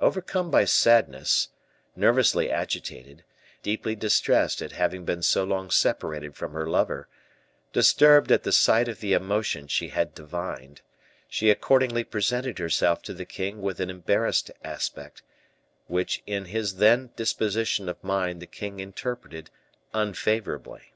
[0.00, 1.50] Overcome by sadness,
[1.94, 3.22] nervously agitated,
[3.62, 7.06] deeply distressed at having been so long separated from her lover,
[7.72, 10.80] disturbed at the sight of the emotion she had divined,
[11.28, 15.22] she accordingly presented herself to the king with an embarrassed aspect,
[15.86, 19.48] which in his then disposition of mind the king interpreted
[19.94, 20.92] unfavorably.